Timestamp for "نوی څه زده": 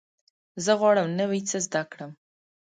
1.19-1.83